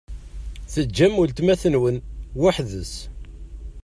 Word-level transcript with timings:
Teǧǧam 0.71 1.13
weltma-twen 1.17 1.79
weḥd-s? 2.41 2.93